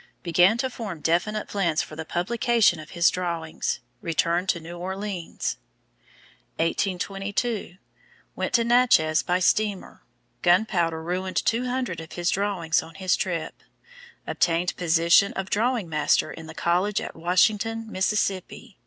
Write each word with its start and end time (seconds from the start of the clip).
Began 0.23 0.57
to 0.57 0.69
form 0.71 1.01
definite 1.01 1.47
plans 1.47 1.83
for 1.83 1.95
the 1.95 2.05
publication 2.05 2.79
of 2.79 2.89
his 2.89 3.11
drawings. 3.11 3.81
Returned 4.01 4.49
to 4.49 4.59
New 4.59 4.79
Orleans. 4.79 5.57
1822 6.57 7.77
Went 8.35 8.51
to 8.53 8.63
Natchez 8.63 9.21
by 9.21 9.37
steamer. 9.37 10.01
Gunpowder 10.41 11.03
ruined 11.03 11.35
two 11.45 11.65
hundred 11.65 12.01
of 12.01 12.13
his 12.13 12.31
drawings 12.31 12.81
on 12.81 12.95
this 12.99 13.15
trip. 13.15 13.61
Obtained 14.25 14.75
position 14.75 15.33
of 15.33 15.51
Drawing 15.51 15.87
master 15.87 16.31
in 16.31 16.47
the 16.47 16.55
college 16.55 16.99
at 16.99 17.15
Washington, 17.15 17.85
Mississippi. 17.91 18.79